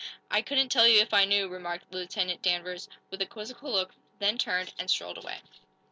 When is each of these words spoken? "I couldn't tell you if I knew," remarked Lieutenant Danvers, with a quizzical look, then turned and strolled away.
"I 0.31 0.41
couldn't 0.41 0.69
tell 0.69 0.87
you 0.87 0.99
if 0.99 1.13
I 1.13 1.25
knew," 1.25 1.47
remarked 1.47 1.91
Lieutenant 1.93 2.41
Danvers, 2.41 2.89
with 3.11 3.21
a 3.21 3.27
quizzical 3.27 3.69
look, 3.71 3.91
then 4.17 4.39
turned 4.39 4.73
and 4.79 4.89
strolled 4.89 5.19
away. 5.19 5.41